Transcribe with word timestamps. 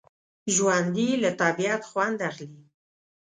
ژوندي 0.55 1.09
له 1.23 1.31
طبعیت 1.41 1.81
خوند 1.89 2.19
اخلي 2.29 2.61